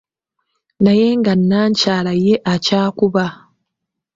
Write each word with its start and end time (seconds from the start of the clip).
Naye 0.83 1.07
nga 1.19 1.33
nnakyala 1.39 2.11
ye 2.25 2.35
akyakuba 2.53 3.25